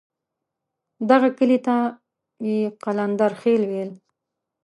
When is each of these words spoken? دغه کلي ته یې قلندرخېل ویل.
دغه 1.09 1.29
کلي 1.37 1.59
ته 1.65 1.75
یې 2.47 2.59
قلندرخېل 2.83 3.61
ویل. 3.71 3.91